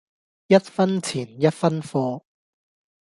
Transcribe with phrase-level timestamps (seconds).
[0.47, 2.23] 一分錢一分貨